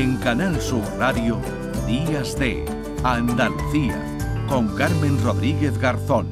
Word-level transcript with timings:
En 0.00 0.16
Canal 0.16 0.58
Sur 0.62 0.82
Radio, 0.96 1.38
Días 1.86 2.34
de 2.38 2.64
Andalucía, 3.04 4.02
con 4.48 4.74
Carmen 4.74 5.22
Rodríguez 5.22 5.76
Garzón. 5.76 6.26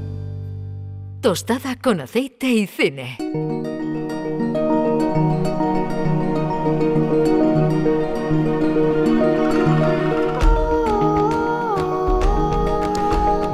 Tostada 1.21 1.77
con 1.77 2.01
aceite 2.01 2.47
y 2.47 2.67
cine. 2.67 3.19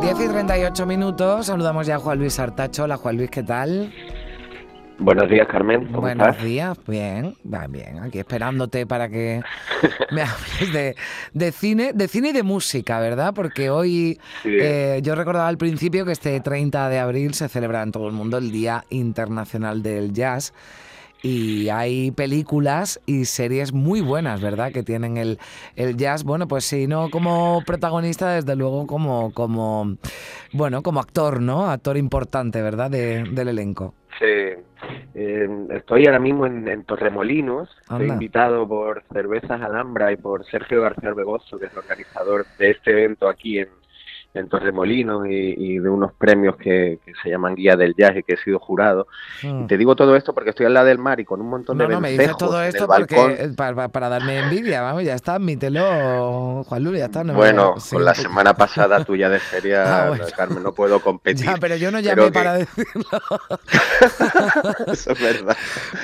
Diez 0.00 0.20
y 0.20 0.28
38 0.28 0.86
minutos, 0.86 1.46
saludamos 1.46 1.88
ya 1.88 1.96
a 1.96 1.98
Juan 1.98 2.20
Luis 2.20 2.38
Artacho. 2.38 2.84
Hola 2.84 2.98
Juan 2.98 3.16
Luis, 3.16 3.30
¿qué 3.30 3.42
tal? 3.42 3.92
Buenos 4.98 5.28
días, 5.28 5.48
Carmen. 5.48 5.86
¿Cómo 5.86 6.02
Buenos 6.02 6.28
estás? 6.28 6.44
días, 6.44 6.78
bien, 6.86 7.34
va 7.52 7.66
bien, 7.66 7.98
aquí 7.98 8.20
esperándote 8.20 8.86
para 8.86 9.08
que 9.08 9.42
me 10.12 10.22
hables 10.22 10.72
de, 10.72 10.94
de 11.32 11.52
cine, 11.52 11.92
de 11.92 12.06
cine 12.06 12.28
y 12.28 12.32
de 12.32 12.44
música, 12.44 13.00
¿verdad? 13.00 13.34
Porque 13.34 13.70
hoy 13.70 14.20
Sí. 14.44 14.50
eh, 14.60 15.00
yo 15.02 15.16
recordaba 15.16 15.48
al 15.48 15.58
principio 15.58 16.04
que 16.06 16.12
este 16.12 16.38
30 16.40 16.88
de 16.88 17.00
abril 17.00 17.34
se 17.34 17.48
celebra 17.48 17.82
en 17.82 17.90
todo 17.90 18.06
el 18.06 18.12
mundo 18.14 18.38
el 18.38 18.52
Día 18.52 18.84
Internacional 18.90 19.82
del 19.82 20.12
Jazz. 20.12 20.54
Y 21.26 21.70
hay 21.70 22.10
películas 22.10 23.00
y 23.06 23.24
series 23.24 23.72
muy 23.72 24.02
buenas, 24.02 24.42
¿verdad? 24.42 24.72
Que 24.72 24.82
tienen 24.82 25.16
el, 25.16 25.38
el 25.74 25.96
jazz, 25.96 26.22
bueno, 26.22 26.46
pues 26.46 26.66
si 26.66 26.86
no 26.86 27.08
como 27.08 27.62
protagonista, 27.66 28.34
desde 28.34 28.54
luego 28.56 28.86
como, 28.86 29.32
como 29.32 29.96
bueno, 30.52 30.82
como 30.82 31.00
actor, 31.00 31.40
¿no? 31.40 31.70
Actor 31.70 31.96
importante, 31.96 32.60
¿verdad? 32.60 32.90
De- 32.90 33.24
del 33.24 33.48
elenco. 33.48 33.94
Sí. 34.18 34.26
Eh, 35.14 35.48
estoy 35.70 36.04
ahora 36.06 36.18
mismo 36.18 36.44
en, 36.44 36.68
en 36.68 36.84
Torremolinos. 36.84 37.70
Estoy 37.80 38.08
invitado 38.08 38.68
por 38.68 39.02
Cervezas 39.10 39.62
Alhambra 39.62 40.12
y 40.12 40.16
por 40.16 40.44
Sergio 40.44 40.82
García 40.82 41.14
Begoso, 41.14 41.58
que 41.58 41.66
es 41.66 41.72
el 41.72 41.78
organizador 41.78 42.44
de 42.58 42.70
este 42.72 42.90
evento 42.90 43.30
aquí 43.30 43.60
en, 43.60 43.68
en 44.34 44.48
Torremolinos 44.48 45.26
y, 45.28 45.54
y 45.56 45.78
de 45.78 45.88
unos 45.88 46.12
premios 46.12 46.56
que, 46.56 46.98
que 47.04 47.12
se 47.22 47.30
llaman 47.30 47.54
Guía 47.54 47.76
del 47.76 47.94
Jazz 47.96 48.16
y 48.16 48.22
que 48.24 48.34
he 48.34 48.36
sido 48.36 48.58
jurado. 48.58 49.06
Mm. 49.44 49.66
Te 49.66 49.78
digo 49.78 49.94
todo 49.94 50.16
esto 50.16 50.34
porque 50.34 50.50
estoy 50.50 50.66
al 50.66 50.74
lado 50.74 50.86
del 50.86 50.98
mar 50.98 51.20
y 51.20 51.24
con 51.24 51.40
un 51.40 51.48
montón 51.48 51.78
No, 51.78 51.86
de 51.86 51.94
no, 51.94 52.00
me 52.00 52.10
dices 52.10 52.36
todo 52.36 52.60
esto 52.62 52.88
porque 52.88 53.14
eh, 53.16 53.52
para, 53.56 53.86
para 53.88 54.08
darme 54.08 54.40
envidia, 54.40 54.82
vamos, 54.82 55.04
ya 55.04 55.14
está, 55.14 55.36
admítelo, 55.36 56.64
Juan 56.64 56.82
Luis, 56.82 56.98
ya 56.98 57.04
está. 57.06 57.22
no 57.22 57.34
Bueno, 57.34 57.74
sí, 57.78 57.94
con 57.94 58.04
la 58.04 58.10
un 58.10 58.16
poco- 58.16 58.28
semana 58.28 58.54
pasada 58.54 59.04
tuya 59.04 59.28
de 59.28 59.38
feria, 59.38 59.84
Ah, 60.04 60.08
bueno. 60.08 60.24
Carmen, 60.36 60.62
no 60.64 60.72
puedo 60.72 61.00
competir. 61.00 61.46
Ya, 61.46 61.56
pero 61.60 61.76
yo 61.76 61.90
no 61.92 62.00
llamé 62.00 62.24
que- 62.24 62.32
para 62.32 62.54
decirlo. 62.58 63.04
Eso 64.92 65.12
es 65.12 65.20
verdad. 65.20 65.56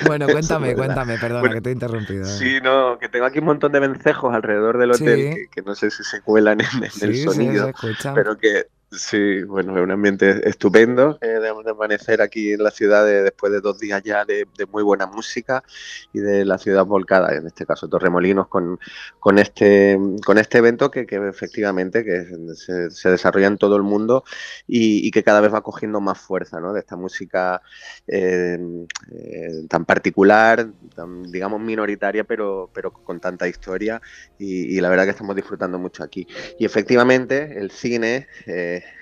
bueno, 0.05 0.25
Eso 0.25 0.37
es 0.39 0.47
cuéntame, 0.47 0.75
cuéntame, 0.75 1.17
perdona 1.17 1.39
Bueno, 1.41 1.55
que 1.55 1.61
te 1.61 1.69
he 1.69 1.73
interrumpido. 1.73 2.25
Sí, 2.25 2.59
no, 2.63 2.97
que 2.97 3.09
tengo 3.09 3.25
aquí 3.25 3.39
un 3.39 3.45
montón 3.45 3.71
de 3.71 3.79
vencejos 3.79 4.33
alrededor 4.33 4.77
del 4.77 4.91
hotel 4.91 5.01
Sí. 5.01 5.35
que, 5.35 5.47
que 5.49 5.61
no 5.63 5.75
sé 5.75 5.91
si 5.91 6.03
se 6.03 6.21
cuelan 6.21 6.61
en, 6.61 6.83
en 6.83 6.91
Sí, 6.91 7.05
el 7.05 7.15
sí, 7.15 7.23
sonido, 7.23 7.65
se 7.65 7.69
escucha. 7.71 8.13
Pero 8.21 8.37
que 8.37 8.67
sí, 8.91 9.43
bueno, 9.43 9.77
es 9.77 9.83
un 9.83 9.91
ambiente 9.91 10.47
estupendo 10.47 11.17
eh, 11.21 11.27
de, 11.27 11.49
amanecer 11.49 12.21
aquí 12.21 12.51
en 12.53 12.63
la 12.63 12.71
ciudad 12.71 13.05
de- 13.05 13.23
después 13.23 13.51
de 13.51 13.61
dos 13.61 13.79
días 13.79 14.01
ya 14.03 14.25
de, 14.25 14.45
muy 14.69 14.83
buena 14.83 15.07
música 15.07 15.63
y 16.13 16.19
de 16.19 16.45
la 16.45 16.57
ciudad 16.57 16.85
volcada, 16.85 17.33
en 17.35 17.47
este 17.47 17.65
caso 17.65 17.87
Torremolinos, 17.87 18.47
con, 18.47 18.79
con 19.19 19.39
este 19.39 19.97
con 20.25 20.37
este 20.37 20.57
evento 20.59 20.91
que, 20.91 21.05
que 21.05 21.15
efectivamente 21.27 22.03
que 22.03 22.25
se, 22.55 22.91
se 22.91 23.09
desarrolla 23.09 23.47
en 23.47 23.57
todo 23.57 23.75
el 23.75 23.83
mundo 23.83 24.23
y, 24.67 25.09
que 25.11 25.23
cada 25.23 25.41
vez 25.41 25.53
va 25.53 25.61
cogiendo 25.61 25.99
más 26.01 26.19
fuerza, 26.19 26.59
¿no? 26.59 26.73
De 26.73 26.79
esta 26.79 26.95
música 26.95 27.61
eh, 28.07 28.57
eh, 29.11 29.65
tan 29.69 29.85
particular, 29.85 30.67
tan, 30.95 31.23
digamos 31.31 31.59
minoritaria, 31.61 32.23
pero, 32.23 32.69
pero 32.73 32.91
con 32.91 33.19
tanta 33.19 33.47
historia 33.47 34.01
y, 34.37 34.77
y 34.77 34.81
la 34.81 34.89
verdad 34.89 35.05
que 35.05 35.11
estamos 35.11 35.35
disfrutando 35.35 35.77
mucho 35.79 36.03
aquí. 36.03 36.27
Y 36.57 36.65
efectivamente 36.65 37.57
el 37.59 37.71
cine, 37.71 38.27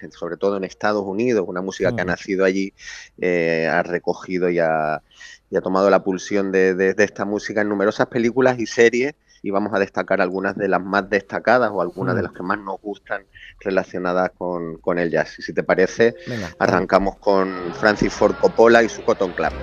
eh, 0.02 0.10
sobre 0.12 0.38
todo 0.38 0.58
en 0.58 0.64
Estados 0.64 1.04
Unidos, 1.06 1.46
una 1.48 1.62
música 1.62 1.92
que 1.94 2.02
ha 2.02 2.06
Mm. 2.06 2.08
nacido 2.08 2.46
allí, 2.46 2.74
eh, 3.20 3.68
ha 3.72 3.84
recogido 3.84 4.50
y 4.50 4.60
ha, 4.60 5.02
y 5.50 5.58
ha 5.58 5.62
tomado 5.62 5.90
la 5.90 6.04
pulsión 6.04 6.52
de, 6.52 6.76
de- 6.76 6.94
de 6.94 7.04
esta 7.04 7.26
música 7.26 7.62
en 7.62 7.70
numerosas 7.70 8.08
películas 8.08 8.60
y 8.60 8.66
series 8.68 9.14
y 9.42 9.52
vamos 9.52 9.74
a 9.74 9.80
destacar 9.80 10.20
algunas 10.22 10.56
de 10.58 10.68
las 10.68 10.82
más 10.84 11.10
destacadas 11.10 11.72
o 11.74 11.82
algunas 11.82 12.16
de 12.16 12.22
Mm. 12.22 12.26
las 12.26 12.34
que 12.34 12.44
más 12.44 12.60
nos 12.60 12.80
gustan 12.82 13.26
relacionadas 13.62 14.32
con, 14.38 14.78
con 14.80 15.00
el 15.00 15.10
jazz. 15.12 15.40
Y 15.40 15.42
si 15.44 15.54
te 15.54 15.64
parece, 15.64 16.16
Venga, 16.28 16.50
arrancamos 16.60 17.18
con 17.20 17.74
Francis 17.74 18.14
Ford 18.14 18.36
Coppola 18.38 18.84
y 18.84 18.90
su 18.90 19.02
Cotton 19.04 19.34
Club. 19.34 19.54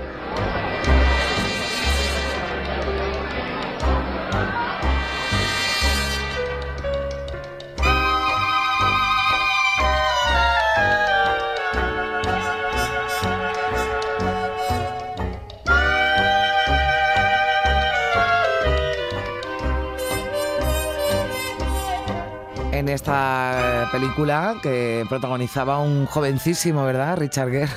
En 22.87 22.93
esta 22.93 23.89
película 23.91 24.55
que 24.63 25.05
protagonizaba 25.09 25.81
un 25.81 26.07
jovencísimo, 26.07 26.85
¿verdad? 26.87 27.17
Richard 27.17 27.51
Gere. 27.51 27.69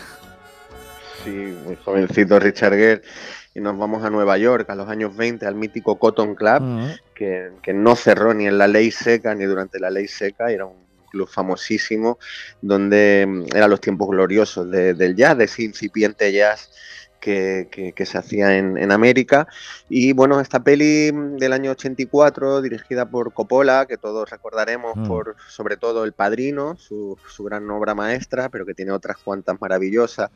Sí, 1.24 1.32
muy 1.66 1.76
jovencito 1.84 2.38
Richard 2.38 2.74
Gere. 2.76 3.02
Y 3.56 3.60
nos 3.60 3.76
vamos 3.76 4.04
a 4.04 4.12
Nueva 4.12 4.38
York 4.38 4.70
a 4.70 4.76
los 4.76 4.88
años 4.88 5.18
20, 5.18 5.48
al 5.48 5.56
mítico 5.56 5.98
Cotton 5.98 6.36
Club, 6.36 6.62
Mm. 6.62 6.90
que, 7.16 7.50
que 7.64 7.74
no 7.74 7.96
cerró 7.96 8.36
ni 8.36 8.46
en 8.46 8.60
la 8.60 8.68
ley 8.68 8.92
seca 8.92 9.34
ni 9.34 9.46
durante 9.46 9.80
la 9.80 9.90
ley 9.90 10.08
seca. 10.08 10.52
Era 10.52 10.66
un 10.66 10.76
club 11.10 11.28
famosísimo 11.28 12.20
donde 12.62 13.26
mm, 13.28 13.56
eran 13.56 13.72
los 13.72 13.82
tiempos 13.82 14.10
gloriosos 14.10 14.70
de- 14.70 14.94
del 14.94 15.16
jazz, 15.16 15.36
de 15.40 15.46
ese 15.46 15.64
incipiente 15.64 16.32
jazz 16.32 16.70
que, 17.20 17.68
que- 17.72 17.94
que 17.94 18.06
se 18.06 18.18
hacía 18.18 18.58
en, 18.58 18.78
en 18.78 18.92
América. 18.92 19.48
Y 19.90 20.14
bueno, 20.14 20.40
esta 20.40 20.64
peli 20.64 21.12
del 21.38 21.54
año 21.54 21.72
84, 21.72 22.62
dirigida 22.62 23.10
por 23.10 23.34
Coppola, 23.34 23.86
que 23.86 23.98
todos 23.98 24.30
recordaremos 24.30 24.96
Mm. 24.96 25.08
por 25.08 25.36
sobre 25.48 25.78
todo 25.78 26.04
El 26.04 26.14
Padrino, 26.14 26.76
su, 26.78 27.18
su 27.28 27.44
gran 27.44 27.70
obra 27.72 27.96
maestra, 27.96 28.50
pero 28.50 28.66
que 28.66 28.74
tiene 28.74 28.92
otras 28.92 29.18
cuantas 29.18 29.60
maravillosas, 29.60 30.30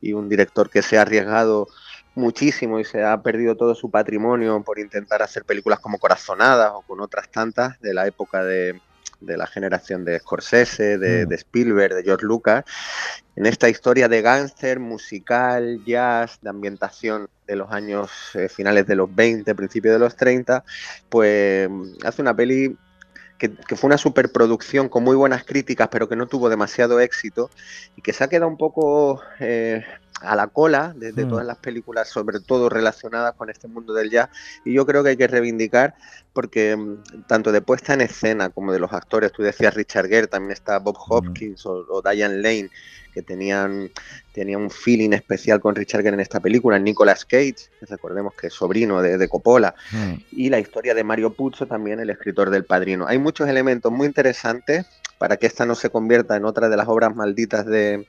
y 0.00 0.12
un 0.12 0.28
director 0.28 0.70
que 0.70 0.82
se 0.82 0.98
ha 0.98 1.02
arriesgado 1.02 1.66
muchísimo 2.14 2.78
y 2.78 2.84
se 2.84 3.02
ha 3.02 3.20
perdido 3.22 3.56
todo 3.56 3.74
su 3.74 3.90
patrimonio 3.90 4.62
por 4.62 4.78
intentar 4.78 5.22
hacer 5.22 5.44
películas 5.44 5.80
como 5.80 5.98
Corazonadas 5.98 6.70
o 6.74 6.82
con 6.82 7.00
otras 7.00 7.28
tantas 7.30 7.80
de 7.80 7.92
la 7.94 8.06
época 8.06 8.44
de, 8.44 8.80
de 9.26 9.36
la 9.36 9.46
generación 9.46 10.04
de 10.04 10.18
Scorsese, 10.18 10.98
de, 10.98 11.24
Mm. 11.24 11.28
de 11.28 11.34
Spielberg, 11.36 11.94
de 11.94 12.02
George 12.02 12.26
Lucas, 12.26 12.64
en 13.36 13.46
esta 13.46 13.68
historia 13.68 14.08
de 14.08 14.22
gángster, 14.22 14.78
musical, 14.80 15.80
jazz, 15.84 16.38
de 16.40 16.50
ambientación 16.50 17.28
de 17.46 17.56
los 17.56 17.70
años 17.72 18.10
eh, 18.34 18.48
finales 18.48 18.86
de 18.86 18.96
los 18.96 19.14
20, 19.14 19.54
principios 19.54 19.94
de 19.94 19.98
los 19.98 20.16
30, 20.16 20.64
pues 21.08 21.68
hace 22.04 22.22
una 22.22 22.34
peli 22.34 22.76
que, 23.38 23.52
que 23.52 23.76
fue 23.76 23.88
una 23.88 23.98
superproducción 23.98 24.88
con 24.88 25.02
muy 25.02 25.16
buenas 25.16 25.44
críticas, 25.44 25.88
pero 25.90 26.08
que 26.08 26.16
no 26.16 26.26
tuvo 26.26 26.48
demasiado 26.48 27.00
éxito 27.00 27.50
y 27.96 28.02
que 28.02 28.12
se 28.12 28.22
ha 28.24 28.28
quedado 28.28 28.48
un 28.48 28.56
poco 28.56 29.20
eh, 29.40 29.84
a 30.24 30.34
la 30.36 30.46
cola 30.48 30.92
de, 30.96 31.12
de 31.12 31.24
Mm. 31.24 31.28
todas 31.28 31.46
las 31.46 31.58
películas, 31.58 32.08
sobre 32.08 32.40
todo 32.40 32.68
relacionadas 32.68 33.34
con 33.34 33.50
este 33.50 33.68
mundo 33.68 33.92
del 33.94 34.10
jazz. 34.10 34.28
Y 34.64 34.72
yo 34.74 34.84
creo 34.86 35.02
que 35.02 35.10
hay 35.10 35.16
que 35.16 35.26
reivindicar, 35.28 35.94
porque 36.32 36.76
mm, 36.76 37.26
tanto 37.26 37.52
de 37.52 37.60
puesta 37.60 37.94
en 37.94 38.00
escena 38.00 38.50
como 38.50 38.72
de 38.72 38.78
los 38.78 38.92
actores, 38.92 39.32
tú 39.32 39.42
decías 39.42 39.74
Richard 39.74 40.08
Gere, 40.08 40.26
también 40.26 40.52
está 40.52 40.78
Bob 40.78 40.96
Hopkins 41.08 41.64
o, 41.66 41.84
o 41.88 42.02
Diane 42.02 42.36
Lane, 42.38 42.70
que 43.12 43.22
tenían, 43.22 43.90
tenían 44.32 44.62
un 44.62 44.70
feeling 44.70 45.10
especial 45.12 45.60
con 45.60 45.76
Richard 45.76 46.02
Gere 46.02 46.14
en 46.14 46.20
esta 46.20 46.40
película, 46.40 46.78
Nicolas 46.80 47.24
Cage, 47.24 47.54
que 47.78 47.86
recordemos 47.86 48.34
que 48.34 48.48
es 48.48 48.52
sobrino 48.54 49.00
de, 49.02 49.18
de 49.18 49.28
Coppola, 49.28 49.74
Mm. 49.92 50.14
y 50.32 50.50
la 50.50 50.58
historia 50.58 50.94
de 50.94 51.04
Mario 51.04 51.32
Puzo, 51.32 51.66
también 51.66 52.00
el 52.00 52.10
escritor 52.10 52.50
del 52.50 52.64
Padrino. 52.64 53.06
Hay 53.06 53.18
muchos 53.18 53.48
elementos 53.48 53.92
muy 53.92 54.06
interesantes 54.08 54.84
para 55.24 55.38
que 55.38 55.46
esta 55.46 55.64
no 55.64 55.74
se 55.74 55.88
convierta 55.88 56.36
en 56.36 56.44
otra 56.44 56.68
de 56.68 56.76
las 56.76 56.86
obras 56.86 57.16
malditas 57.16 57.64
de, 57.64 58.04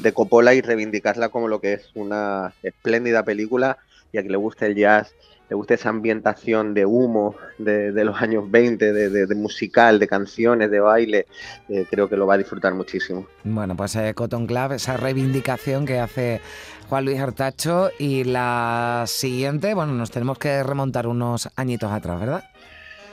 de 0.00 0.12
Coppola 0.12 0.52
y 0.52 0.60
reivindicarla 0.60 1.30
como 1.30 1.48
lo 1.48 1.62
que 1.62 1.72
es 1.72 1.90
una 1.94 2.52
espléndida 2.62 3.22
película 3.22 3.78
y 4.12 4.18
a 4.18 4.22
que 4.22 4.28
le 4.28 4.36
guste 4.36 4.66
el 4.66 4.74
jazz, 4.74 5.14
le 5.48 5.56
guste 5.56 5.72
esa 5.72 5.88
ambientación 5.88 6.74
de 6.74 6.84
humo 6.84 7.36
de, 7.56 7.92
de 7.92 8.04
los 8.04 8.20
años 8.20 8.50
20, 8.50 8.92
de, 8.92 9.08
de- 9.08 9.34
musical, 9.34 9.98
de 9.98 10.06
canciones, 10.08 10.70
de 10.70 10.80
baile, 10.80 11.26
eh, 11.70 11.86
creo 11.90 12.06
que 12.06 12.18
lo 12.18 12.26
va 12.26 12.34
a 12.34 12.38
disfrutar 12.38 12.74
muchísimo. 12.74 13.26
Bueno, 13.44 13.74
pues 13.74 13.96
eh, 13.96 14.12
Cotton 14.14 14.46
Club, 14.46 14.72
esa 14.72 14.98
reivindicación 14.98 15.86
que 15.86 15.98
hace 16.00 16.42
Juan 16.90 17.06
Luis 17.06 17.18
Artacho. 17.18 17.88
Y 17.98 18.24
la 18.24 19.04
siguiente, 19.06 19.72
bueno, 19.72 19.94
nos 19.94 20.10
tenemos 20.10 20.36
que 20.36 20.62
remontar 20.62 21.06
unos 21.06 21.48
añitos 21.56 21.90
atrás, 21.90 22.20
¿verdad? 22.20 22.44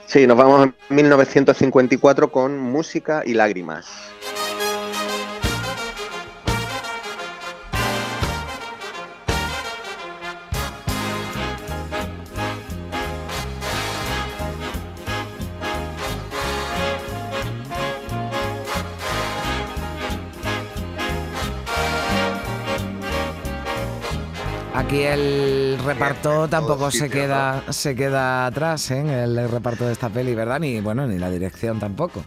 Sí, 0.06 0.26
nos 0.26 0.36
vamos 0.36 0.68
a 0.68 0.94
1954 0.94 2.30
con 2.30 2.58
Música 2.58 3.22
y 3.26 3.34
Lágrimas. 3.34 3.86
Aquí 24.86 25.02
el 25.02 25.78
reparto 25.84 26.46
tampoco 26.46 26.92
se 26.92 27.10
queda, 27.10 27.64
se 27.72 27.96
queda 27.96 28.46
atrás 28.46 28.92
¿eh? 28.92 29.00
en 29.00 29.10
el 29.10 29.50
reparto 29.50 29.84
de 29.84 29.92
esta 29.92 30.08
peli, 30.08 30.32
¿verdad? 30.34 30.60
Ni 30.60 30.80
bueno, 30.80 31.08
ni 31.08 31.18
la 31.18 31.28
dirección 31.28 31.80
tampoco. 31.80 32.24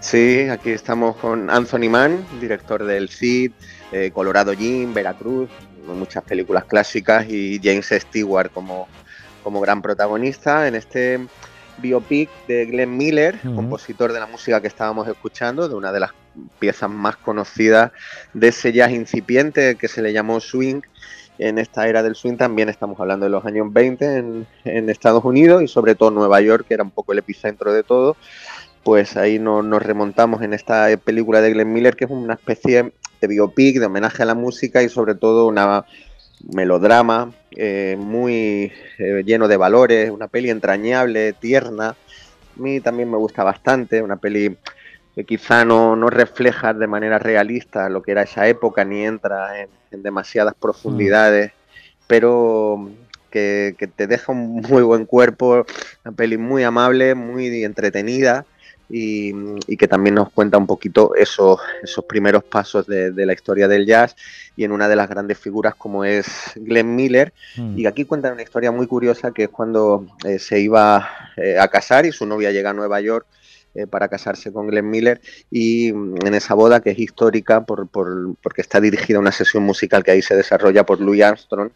Sí, 0.00 0.48
aquí 0.48 0.70
estamos 0.70 1.16
con 1.16 1.48
Anthony 1.50 1.88
Mann, 1.88 2.26
director 2.40 2.82
del 2.84 3.08
CID, 3.08 3.52
eh, 3.92 4.10
Colorado 4.12 4.54
Jim, 4.54 4.92
Veracruz, 4.92 5.48
muchas 5.86 6.24
películas 6.24 6.64
clásicas 6.64 7.26
y 7.28 7.60
James 7.62 7.94
Stewart 7.96 8.50
como, 8.52 8.88
como 9.44 9.60
gran 9.60 9.82
protagonista 9.82 10.66
en 10.66 10.74
este 10.74 11.20
biopic 11.78 12.28
de 12.48 12.66
Glenn 12.66 12.96
Miller, 12.96 13.38
compositor 13.40 14.12
de 14.12 14.18
la 14.18 14.26
música 14.26 14.60
que 14.60 14.66
estábamos 14.66 15.06
escuchando, 15.06 15.68
de 15.68 15.76
una 15.76 15.92
de 15.92 16.00
las 16.00 16.10
piezas 16.58 16.90
más 16.90 17.16
conocidas 17.16 17.92
de 18.34 18.48
ese 18.48 18.72
jazz 18.72 18.90
incipiente 18.90 19.76
que 19.76 19.86
se 19.86 20.02
le 20.02 20.12
llamó 20.12 20.40
swing. 20.40 20.80
En 21.38 21.58
esta 21.58 21.88
era 21.88 22.02
del 22.02 22.14
swing 22.14 22.36
también 22.36 22.68
estamos 22.68 23.00
hablando 23.00 23.24
de 23.24 23.30
los 23.30 23.44
años 23.44 23.72
20 23.72 24.16
en, 24.16 24.46
en 24.64 24.90
Estados 24.90 25.24
Unidos 25.24 25.62
y 25.62 25.68
sobre 25.68 25.94
todo 25.94 26.10
Nueva 26.10 26.40
York, 26.40 26.66
que 26.68 26.74
era 26.74 26.82
un 26.82 26.90
poco 26.90 27.12
el 27.12 27.18
epicentro 27.18 27.72
de 27.72 27.82
todo 27.82 28.16
pues 28.82 29.16
ahí 29.16 29.38
nos 29.38 29.82
remontamos 29.82 30.42
en 30.42 30.54
esta 30.54 30.88
película 30.96 31.40
de 31.40 31.52
Glenn 31.52 31.72
Miller, 31.72 31.96
que 31.96 32.04
es 32.04 32.10
una 32.10 32.34
especie 32.34 32.92
de 33.20 33.28
biopic, 33.28 33.78
de 33.78 33.86
homenaje 33.86 34.22
a 34.22 34.26
la 34.26 34.34
música 34.34 34.82
y 34.82 34.88
sobre 34.88 35.14
todo 35.14 35.46
una 35.46 35.84
melodrama 36.52 37.32
eh, 37.52 37.96
muy 37.98 38.72
eh, 38.98 39.22
lleno 39.24 39.46
de 39.46 39.56
valores, 39.56 40.10
una 40.10 40.26
peli 40.26 40.50
entrañable, 40.50 41.32
tierna. 41.32 41.90
A 41.90 41.96
mí 42.60 42.80
también 42.80 43.10
me 43.10 43.16
gusta 43.16 43.44
bastante, 43.44 44.02
una 44.02 44.16
peli 44.16 44.56
que 45.14 45.24
quizá 45.24 45.64
no, 45.64 45.96
no 45.96 46.08
refleja 46.08 46.72
de 46.74 46.86
manera 46.86 47.18
realista 47.18 47.88
lo 47.88 48.02
que 48.02 48.12
era 48.12 48.22
esa 48.22 48.48
época 48.48 48.84
ni 48.84 49.04
entra 49.04 49.60
en, 49.60 49.68
demasiadas 50.02 50.54
profundidades, 50.54 51.52
pero 52.06 52.90
que, 53.30 53.74
que, 53.78 53.86
te 53.86 54.06
deja 54.06 54.32
un 54.32 54.62
muy 54.62 54.82
buen 54.82 55.04
cuerpo, 55.04 55.66
una 56.04 56.16
peli 56.16 56.38
muy 56.38 56.62
amable, 56.62 57.14
muy 57.14 57.62
entretenida 57.62 58.46
y, 58.92 59.76
que 59.76 59.88
también 59.88 60.14
nos 60.14 60.30
cuenta 60.30 60.58
un 60.58 60.66
poquito 60.66 61.14
esos, 61.14 61.58
esos 61.82 62.04
primeros 62.04 62.44
pasos 62.44 62.86
de, 62.86 63.12
la 63.24 63.32
historia 63.32 63.66
del 63.66 63.86
jazz 63.86 64.14
y 64.54 64.64
en 64.64 64.72
una 64.72 64.86
de 64.86 64.96
las 64.96 65.08
grandes 65.08 65.38
figuras 65.38 65.74
como 65.74 66.04
es 66.04 66.26
Glenn 66.56 66.94
Miller. 66.94 67.32
Mm. 67.56 67.78
Y 67.78 67.86
aquí 67.86 68.04
cuenta 68.04 68.32
una 68.32 68.42
historia 68.42 68.70
muy 68.70 68.86
curiosa 68.86 69.32
que 69.32 69.44
es 69.44 69.48
cuando 69.48 70.06
eh, 70.24 70.38
se 70.38 70.60
iba 70.60 71.08
eh, 71.36 71.58
a 71.58 71.68
casar 71.68 72.04
y 72.04 72.12
su 72.12 72.26
novia 72.26 72.52
llega 72.52 72.70
a 72.70 72.74
Nueva 72.74 73.00
York. 73.00 73.26
Eh, 73.74 73.86
para 73.86 74.08
casarse 74.08 74.52
con 74.52 74.66
Glenn 74.66 74.90
Miller 74.90 75.22
y 75.50 75.94
mm, 75.94 76.26
en 76.26 76.34
esa 76.34 76.52
boda 76.52 76.80
que 76.80 76.90
es 76.90 76.98
histórica 76.98 77.64
por, 77.64 77.88
por, 77.88 78.36
porque 78.42 78.60
está 78.60 78.82
dirigida 78.82 79.18
una 79.18 79.32
sesión 79.32 79.62
musical 79.62 80.04
que 80.04 80.10
ahí 80.10 80.20
se 80.20 80.36
desarrolla 80.36 80.84
por 80.84 81.00
Louis 81.00 81.22
Armstrong 81.22 81.70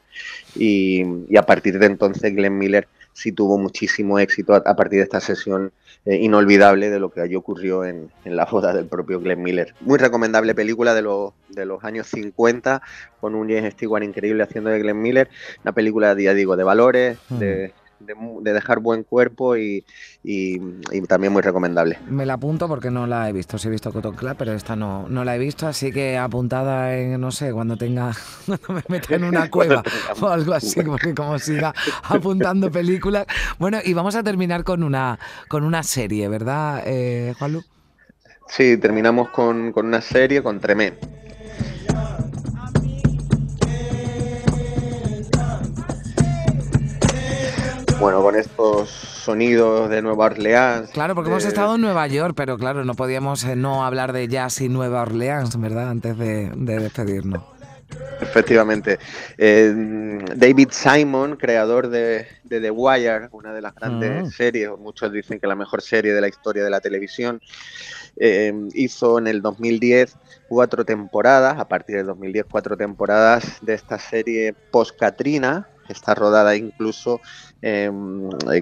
y, 0.55 1.03
a 1.35 1.47
partir 1.47 1.79
de 1.79 1.87
entonces 1.87 2.35
Glenn 2.35 2.59
Miller 2.59 2.87
sí 3.15 3.33
tuvo 3.33 3.57
muchísimo 3.57 4.19
éxito 4.19 4.55
a, 4.55 4.77
partir 4.77 4.99
de 4.99 5.05
esta 5.05 5.21
sesión 5.21 5.73
eh, 6.05 6.17
inolvidable 6.17 6.91
de 6.91 7.01
lo 7.01 7.11
que 7.11 7.23
allí 7.23 7.35
ocurrió 7.35 7.83
en, 7.83 8.11
la 8.27 8.45
boda 8.45 8.75
del 8.75 8.85
propio 8.85 9.19
Glenn 9.19 9.43
Miller. 9.43 9.75
Muy 9.81 9.99
recomendable 9.99 10.55
película 10.55 10.93
de, 10.93 11.01
los, 11.01 11.33
de 11.49 11.65
los 11.65 11.83
años 11.83 12.09
50, 12.09 12.83
con 13.23 13.35
un 13.35 13.49
James 13.49 13.73
Stewart 13.73 14.03
increíble 14.03 14.43
haciendo 14.43 14.69
de 14.69 14.81
Glenn 14.81 15.01
Miller. 15.01 15.31
Una 15.65 15.73
película, 15.73 16.15
ya 16.19 16.35
digo, 16.35 16.59
de 16.59 16.65
valores, 16.65 17.17
de 17.31 17.73
de, 18.01 18.53
dejar 18.53 18.81
buen 18.81 19.03
cuerpo 19.03 19.57
y, 19.57 19.85
también 21.09 21.33
muy 21.33 21.43
recomendable. 21.43 21.99
Me 22.09 22.27
la 22.27 22.35
apunto 22.35 22.69
porque 22.69 22.91
no 22.91 23.07
la 23.07 23.29
he 23.29 23.33
visto, 23.33 23.59
sí 23.59 23.69
he 23.69 23.71
visto 23.71 23.93
Cotton 23.93 24.17
Club, 24.17 24.35
pero 24.39 24.53
esta 24.53 24.77
no, 24.77 25.09
no 25.09 25.25
la 25.25 25.37
he 25.37 25.39
visto, 25.39 25.67
así 25.67 25.93
que 25.93 26.17
apuntada 26.19 26.97
en, 26.97 27.21
no 27.21 27.31
sé, 27.31 27.53
cuando 27.53 27.77
tenga, 27.77 28.13
cuando 28.47 28.73
me 28.73 28.83
meta 28.89 29.15
en 29.15 29.25
una 29.25 29.51
cueva 29.51 29.83
o 30.21 30.27
algo 30.27 30.55
así, 30.55 30.83
porque 30.83 31.15
como 31.15 31.39
siga 31.39 31.75
apuntando 32.05 32.71
películas. 32.71 33.27
Bueno, 33.59 33.79
y 33.85 33.95
vamos 33.95 34.17
a 34.17 34.23
terminar 34.23 34.65
con 34.65 34.83
una, 34.83 35.19
con 35.49 35.65
una 35.65 35.83
serie, 35.83 36.29
¿verdad, 36.29 36.83
eh, 36.87 37.35
Juanlu? 37.39 37.63
Sí, 38.49 38.77
terminamos 38.77 39.31
con, 39.31 39.73
con 39.73 39.87
una 39.87 40.01
serie, 40.01 40.43
con 40.43 40.61
Tremé. 40.61 40.95
Bueno, 47.99 48.21
con 48.23 48.37
estos 48.37 48.91
sonidos 48.91 49.89
de 49.89 50.03
Nueva 50.03 50.27
Orleans. 50.27 50.91
Claro, 50.91 51.15
porque 51.15 51.31
hemos 51.31 51.47
estado 51.47 51.77
en 51.77 51.81
Nueva 51.81 52.07
York, 52.07 52.35
pero 52.37 52.59
claro, 52.59 52.85
no 52.85 52.95
podíamos 52.95 53.43
eh, 53.45 53.57
no 53.57 53.87
hablar 53.87 54.13
de 54.13 54.29
jazz 54.29 54.61
y 54.61 54.69
Nueva 54.69 55.01
Orleans, 55.01 55.59
¿verdad? 55.59 55.89
Antes 55.89 56.19
de, 56.19 56.51
despedirnos. 56.55 57.43
Efectivamente. 58.21 58.99
Eh, 59.39 60.19
David 60.37 60.69
Simon, 60.73 61.37
creador 61.37 61.89
de, 61.89 62.27
The 62.49 62.71
Wire, 62.71 63.29
una 63.33 63.55
de 63.55 63.63
las 63.63 63.75
grandes 63.75 64.25
ah. 64.27 64.31
series, 64.31 64.71
muchos 64.79 65.11
dicen 65.11 65.41
que 65.41 65.47
la 65.47 65.57
mejor 65.57 65.81
serie 65.81 66.13
de 66.13 66.21
la 66.21 66.29
historia 66.29 66.65
de 66.65 66.71
la 66.71 66.81
televisión, 66.81 67.41
eh, 68.19 68.53
hizo 68.75 69.19
en 69.19 69.27
el 69.27 69.41
2010 69.41 70.17
cuatro 70.49 70.85
temporadas, 70.85 71.59
a 71.59 71.69
partir 71.69 71.97
del 71.97 72.07
2010 72.07 72.47
cuatro 72.51 72.77
temporadas 72.77 73.59
de 73.63 73.75
esta 73.75 73.99
serie 73.99 74.55
post-Katrina, 74.71 75.69
está 75.89 76.15
rodada 76.15 76.57
incluso 76.57 77.21
eh, 77.69 77.91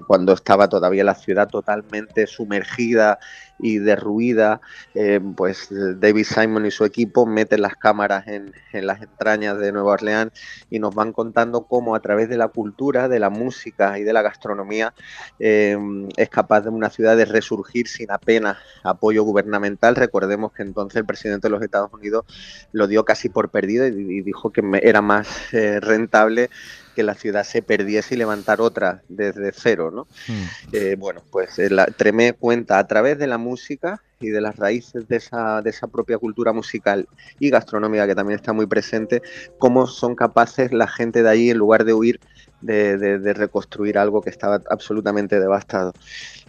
cuando 0.07 0.33
estaba 0.33 0.67
todavía 0.67 1.05
la 1.05 1.15
ciudad 1.15 1.47
totalmente 1.47 2.27
sumergida 2.27 3.19
y 3.59 3.79
derruida, 3.79 4.63
em, 4.95 5.35
pues 5.35 5.69
David 5.71 6.25
Simon 6.25 6.65
y 6.65 6.71
su 6.71 6.87
equipo 6.87 7.27
meten 7.27 7.61
las 7.61 7.75
cámaras 7.75 8.27
en, 8.27 8.53
las 8.73 9.03
entrañas 9.03 9.59
de 9.59 9.73
Nueva 9.73 9.93
Orleans 9.93 10.33
y 10.71 10.79
nos 10.79 10.95
van 10.95 11.13
contando 11.13 11.67
cómo 11.67 11.95
a 11.95 12.01
través 12.01 12.31
de 12.31 12.39
la 12.39 12.49
cultura, 12.49 13.09
de 13.09 13.19
la 13.19 13.29
música 13.29 13.99
y 13.99 14.05
de 14.05 14.13
la 14.15 14.23
gastronomía 14.23 14.95
em, 15.39 16.09
es 16.17 16.31
capaz 16.31 16.63
de 16.63 16.71
una 16.71 16.89
ciudad 16.89 17.15
de 17.15 17.27
resurgir 17.27 17.89
sin 17.89 18.11
apenas 18.11 18.57
apoyo 18.85 19.23
gubernamental. 19.23 19.97
Recordemos 19.97 20.53
que 20.53 20.63
entonces 20.63 20.97
el 20.97 21.05
presidente 21.05 21.49
de 21.49 21.53
los 21.53 21.63
Estados 21.63 21.93
Unidos 21.93 22.25
lo 22.73 22.87
dio 22.87 23.05
casi 23.05 23.29
por 23.29 23.51
perdido 23.51 23.87
y, 23.87 24.23
dijo 24.23 24.51
que 24.51 24.63
era 24.83 25.03
más 25.03 25.53
eh, 25.53 25.79
rentable 25.81 26.49
que 26.95 27.03
la 27.03 27.15
ciudad 27.15 27.45
se 27.45 27.63
perdiese 27.63 28.15
y 28.15 28.19
levantar 28.19 28.61
otra 28.61 28.94
desde 29.09 29.53
cero, 29.53 29.91
¿no? 29.91 30.07
Hmm. 30.29 30.47
Eh, 30.73 30.97
bueno, 30.99 31.23
pues 31.31 31.59
eh, 31.59 31.71
la, 31.71 31.87
Tremé 31.87 32.33
cuenta 32.33 32.79
a 32.79 32.87
través 32.87 33.19
de 33.19 33.27
la 33.27 33.39
música 33.39 34.03
y 34.21 34.29
de 34.29 34.41
las 34.41 34.57
raíces 34.57 35.07
de 35.09 35.17
esa, 35.17 35.61
de 35.63 35.71
esa 35.71 35.87
propia 35.87 36.19
cultura 36.19 36.53
musical 36.53 37.09
y 37.39 37.51
gastronómica 37.51 38.07
que 38.07 38.15
también 38.15 38.39
está 38.39 38.53
muy 38.53 38.67
presente, 38.67 39.23
cómo 39.59 39.87
son 39.87 40.15
capaces 40.15 40.73
la 40.73 40.89
gente 40.89 41.23
de 41.23 41.29
allí, 41.29 41.51
en 41.51 41.59
lugar 41.59 41.85
de 41.85 41.95
huir, 41.95 42.21
de, 42.61 43.35
reconstruir 43.35 43.99
algo 43.99 44.23
que 44.23 44.31
estaba 44.31 44.63
absolutamente 44.71 45.39
devastado. 45.39 45.93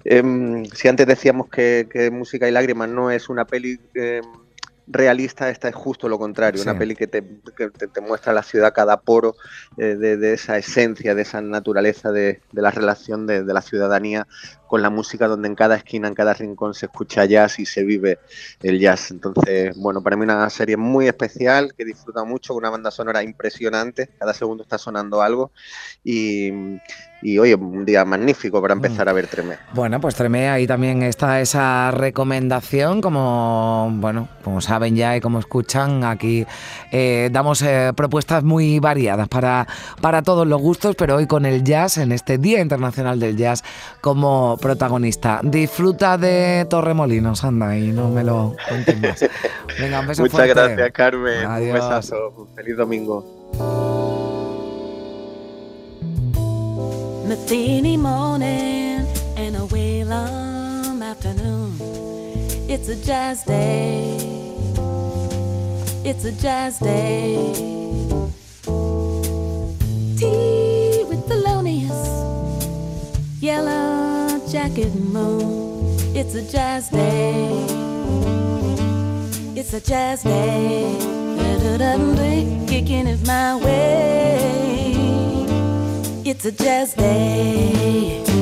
Em, 0.06 0.66
si 0.66 0.88
antes 0.88 1.08
decíamos 1.08 1.50
que, 1.50 2.10
Música 2.12 2.48
y 2.48 2.52
Lágrimas 2.52 2.90
no 2.90 3.12
es 3.12 3.30
una 3.30 3.46
peli... 3.46 3.80
Em, 3.94 4.45
realista, 4.88 5.50
esta 5.50 5.68
es 5.68 5.76
justo 5.76 6.08
lo 6.08 6.20
contrario, 6.20 6.62
una 6.62 6.78
peli 6.78 6.96
que 6.96 7.08
te, 7.08 7.22
te, 7.22 8.02
muestra 8.02 8.34
la 8.34 8.44
ciudad 8.44 8.74
cada 8.74 9.02
poro 9.02 9.36
eh, 9.78 9.96
de, 9.96 10.34
esa 10.34 10.58
esencia, 10.58 11.16
de 11.16 11.24
esa 11.24 11.42
naturaleza 11.42 12.12
de, 12.12 12.42
la 12.52 12.72
relación 12.72 13.26
de, 13.26 13.44
la 13.44 13.62
ciudadanía 13.62 14.28
con 14.68 14.82
la 14.82 14.90
música 14.90 15.28
donde 15.28 15.48
en 15.48 15.56
cada 15.56 15.76
esquina, 15.76 16.08
en 16.08 16.14
cada 16.14 16.34
rincón 16.34 16.74
se 16.74 16.88
escucha 16.88 17.26
jazz 17.26 17.60
y 17.60 17.66
se 17.66 17.84
vive 17.84 18.20
el 18.62 18.80
jazz. 18.80 19.12
Entonces, 19.12 19.76
bueno, 19.78 20.02
para 20.02 20.16
mí 20.16 20.24
una 20.24 20.50
serie 20.50 20.78
muy 20.78 21.08
especial, 21.08 21.74
que 21.78 21.86
disfruta 21.86 22.24
mucho, 22.24 22.54
con 22.54 22.64
una 22.64 22.70
banda 22.70 22.92
sonora 22.92 23.24
impresionante, 23.24 24.10
cada 24.20 24.34
segundo 24.34 24.64
está 24.64 24.78
sonando 24.78 25.22
algo 25.22 25.52
y, 26.04 26.52
y 27.22 27.40
oye, 27.40 27.56
un 27.56 27.86
día 27.86 28.06
magnífico 28.06 28.62
para 28.62 28.74
empezar 28.74 29.10
a 29.10 29.14
ver 29.14 29.28
Tremé. 29.28 29.58
Bueno, 29.74 30.00
pues 30.00 30.16
Tremé, 30.16 30.50
ahí 30.50 30.68
también 30.68 31.02
está 31.02 31.42
esa 31.42 31.92
recomendación, 31.92 33.02
como 33.02 33.90
bueno, 33.96 34.28
como 34.44 34.62
saben 34.62 34.96
ya 34.96 35.18
y 35.18 35.22
como 35.22 35.40
escuchan, 35.40 36.04
aquí 36.04 36.46
eh, 36.92 37.30
damos 37.32 37.62
eh, 37.62 37.94
propuestas 37.96 38.44
muy 38.44 38.80
variadas 38.80 39.28
para, 39.28 39.68
para 40.02 40.22
todos 40.22 40.46
los 40.46 40.62
gustos, 40.62 40.96
pero 40.96 41.16
hoy 41.16 41.26
con 41.26 41.46
el 41.46 41.64
jazz, 41.64 41.98
en 41.98 42.12
este 42.12 42.38
Día 42.38 42.62
Internacional 42.62 43.20
del 43.20 43.38
Jazz, 43.38 43.64
como 44.02 44.55
protagonista. 44.58 45.40
Disfruta 45.44 46.18
de 46.18 46.66
Torremolinos, 46.70 47.44
anda, 47.44 47.78
y 47.78 47.92
no 47.92 48.10
me 48.10 48.24
lo 48.24 48.56
cuentes 48.68 49.00
más. 49.00 49.26
Venga, 49.80 50.00
un 50.00 50.08
beso 50.08 50.22
Muchas 50.24 50.48
gracias, 50.48 50.92
Carmen. 50.92 51.48
Un 51.48 51.74
besazo. 51.74 52.48
Feliz 52.56 52.78
domingo. 52.78 53.26
Matheny 57.28 57.98
morning 57.98 59.06
and 59.36 59.56
a 59.56 59.66
Whalum 59.68 61.02
afternoon. 61.02 61.76
It's 62.70 62.88
a 62.88 62.96
jazz 62.96 63.44
day. 63.44 64.18
It's 66.04 66.24
a 66.24 66.32
jazz 66.32 66.78
day. 66.80 67.75
jacket 74.56 74.96
moon. 74.96 75.98
It's 76.16 76.34
a 76.34 76.42
jazz 76.42 76.88
day. 76.88 77.44
It's 79.54 79.74
a 79.74 79.82
jazz 79.82 80.24
day. 80.24 80.96
Kicking 82.66 83.06
it 83.08 83.28
my 83.28 83.58
way. 83.58 84.40
It's 86.24 86.46
a 86.46 86.54
jazz 86.54 86.94
day. 86.94 88.35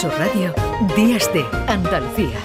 Sur 0.00 0.10
Radio, 0.18 0.52
Días 0.94 1.32
de 1.32 1.42
Andalucía 1.68 2.38